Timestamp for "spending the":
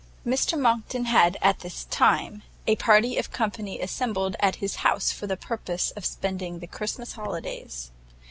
6.07-6.65